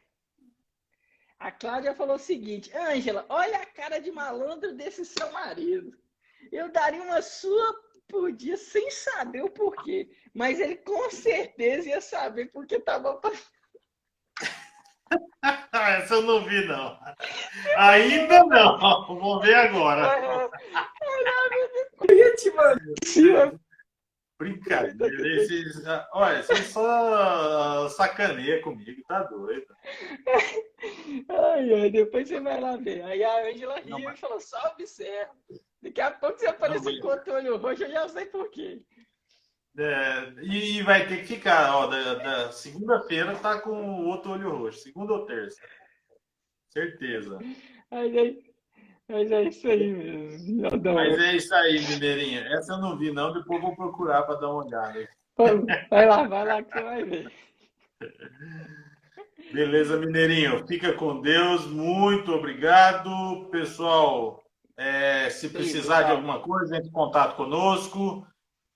A 1.43 1.51
Cláudia 1.51 1.93
falou 1.93 2.15
o 2.15 2.19
seguinte: 2.19 2.71
Ângela, 2.73 3.25
olha 3.27 3.57
a 3.57 3.65
cara 3.65 3.99
de 3.99 4.09
malandro 4.13 4.73
desse 4.73 5.03
seu 5.03 5.29
marido. 5.33 5.93
Eu 6.49 6.71
daria 6.71 7.03
uma 7.03 7.21
sua 7.21 7.75
por 8.07 8.31
dia 8.31 8.55
sem 8.55 8.89
saber 8.89 9.43
o 9.43 9.49
porquê. 9.49 10.09
Mas 10.33 10.61
ele 10.61 10.77
com 10.77 11.11
certeza 11.11 11.89
ia 11.89 11.99
saber 11.99 12.45
porque 12.45 12.75
estava 12.75 13.19
Essa 15.73 16.13
eu 16.13 16.21
não 16.21 16.45
vi, 16.45 16.65
não. 16.65 16.97
Ainda 17.75 18.45
não. 18.45 18.79
Vou 19.19 19.41
ver 19.41 19.55
agora. 19.55 20.49
Eu 22.07 22.17
ia 22.17 22.35
te 22.35 22.51
mandar. 22.51 23.59
Brincadeira. 24.43 25.41
Esses, 25.41 25.83
olha, 26.13 26.43
você 26.43 26.55
só 26.63 27.87
sacaneia 27.89 28.61
comigo, 28.61 29.01
tá 29.07 29.23
doido. 29.23 29.65
Ai, 31.29 31.73
ai, 31.73 31.89
depois 31.89 32.27
você 32.27 32.39
vai 32.39 32.59
lá 32.59 32.75
ver. 32.75 33.03
Aí 33.03 33.23
a 33.23 33.49
Angela 33.49 33.79
riu 33.79 33.99
mas... 33.99 34.17
e 34.17 34.21
falou: 34.21 34.39
só 34.39 34.57
observa. 34.71 35.33
Daqui 35.81 36.01
a 36.01 36.11
pouco 36.11 36.39
você 36.39 36.47
aparece 36.47 36.99
com 36.99 37.07
o 37.07 37.33
olho 37.33 37.57
roxo, 37.57 37.83
eu 37.83 37.91
já 37.91 38.07
sei 38.07 38.25
por 38.25 38.49
quê. 38.51 38.81
É, 39.77 40.33
e 40.43 40.83
vai 40.83 41.07
ter 41.07 41.21
que 41.21 41.35
ficar, 41.35 41.75
ó, 41.75 41.87
da, 41.87 42.13
da 42.15 42.51
segunda-feira 42.51 43.35
tá 43.37 43.59
com 43.59 43.71
o 43.71 44.05
outro 44.05 44.31
olho 44.31 44.49
roxo, 44.51 44.79
segunda 44.79 45.13
ou 45.13 45.25
terça. 45.25 45.61
Certeza. 46.69 47.39
Mas 47.89 48.15
é, 48.15 48.35
mas 49.13 49.31
é 49.31 49.43
isso 49.43 49.67
aí 49.67 49.93
mesmo. 49.93 50.69
Mas 50.95 51.19
é 51.19 51.35
isso 51.35 51.53
aí, 51.53 51.79
Mineirinha. 51.87 52.41
Essa 52.47 52.73
eu 52.73 52.79
não 52.79 52.97
vi, 52.97 53.11
não. 53.11 53.31
Depois 53.31 53.61
vou 53.61 53.75
procurar 53.75 54.23
para 54.23 54.39
dar 54.39 54.49
uma 54.49 54.65
olhada. 54.65 55.07
Vai 55.89 56.07
lá, 56.07 56.27
vai 56.27 56.45
lá 56.45 56.63
que 56.63 56.73
você 56.73 56.83
vai 56.83 57.03
ver. 57.03 57.31
Beleza, 59.53 59.97
Mineirinho. 59.97 60.65
Fica 60.65 60.93
com 60.93 61.21
Deus. 61.21 61.67
Muito 61.67 62.31
obrigado. 62.31 63.47
Pessoal, 63.51 64.43
é, 64.75 65.29
se 65.29 65.47
precisar 65.49 66.03
de 66.03 66.11
alguma 66.11 66.39
coisa, 66.39 66.75
entre 66.75 66.89
em 66.89 66.93
contato 66.93 67.35
conosco. 67.35 68.25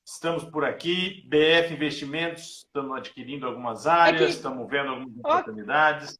Estamos 0.06 0.44
por 0.46 0.64
aqui, 0.64 1.28
BF 1.28 1.74
Investimentos, 1.74 2.64
estamos 2.66 2.96
adquirindo 2.96 3.46
algumas 3.46 3.86
áreas, 3.88 4.22
aqui. 4.22 4.32
estamos 4.32 4.70
vendo 4.70 4.90
algumas 4.92 5.18
oportunidades. 5.18 6.18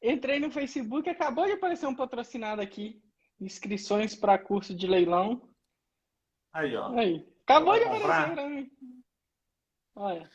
Entrei 0.00 0.40
no 0.40 0.50
Facebook, 0.50 1.10
acabou 1.10 1.44
de 1.44 1.52
aparecer 1.52 1.86
um 1.86 1.94
patrocinado 1.94 2.62
aqui. 2.62 3.02
Inscrições 3.42 4.14
para 4.14 4.38
curso 4.38 4.72
de 4.72 4.86
leilão. 4.86 5.42
Aí, 6.52 6.76
ó. 6.76 6.96
Aí. 6.96 7.26
Acabou 7.42 7.74
de 7.74 7.84
aparecer 7.84 8.34
pra 8.34 8.48
mim. 8.48 8.70
Olha. 9.96 10.30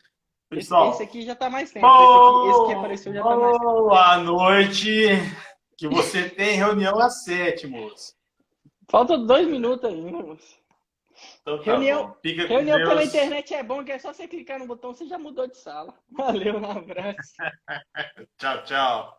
Pessoal, 0.50 0.90
esse, 0.90 1.02
esse, 1.02 1.02
aqui 1.02 1.22
já 1.22 1.32
está 1.32 1.48
mais 1.48 1.70
tempo. 1.70 1.86
Esse, 1.86 1.94
aqui, 1.94 2.50
esse, 2.50 2.66
que 2.66 2.78
apareceu 2.78 3.12
já 3.14 3.20
está 3.20 3.36
mais 3.36 3.52
tempo. 3.52 3.64
Boa 3.64 4.16
noite. 4.18 5.06
Que 5.76 5.88
você 5.88 6.28
tem 6.30 6.56
reunião 6.56 6.98
às 6.98 7.24
sete, 7.24 7.66
moço. 7.66 8.14
Falta 8.90 9.16
dois 9.16 9.48
minutos 9.48 9.88
ainda, 9.88 10.10
moço. 10.10 10.58
Então, 11.40 11.58
tá 11.58 11.64
reunião 11.64 12.16
reunião 12.22 12.78
pela 12.78 13.04
internet 13.04 13.54
é 13.54 13.62
bom, 13.62 13.84
que 13.84 13.92
é 13.92 13.98
só 13.98 14.12
você 14.12 14.28
clicar 14.28 14.58
no 14.58 14.66
botão, 14.66 14.92
você 14.92 15.06
já 15.06 15.18
mudou 15.18 15.48
de 15.48 15.56
sala. 15.56 15.94
Valeu, 16.12 16.58
um 16.58 16.70
abraço. 16.70 17.34
tchau, 18.38 18.64
tchau. 18.64 19.17